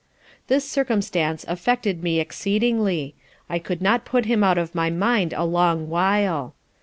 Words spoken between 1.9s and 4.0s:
me exceedingly, I could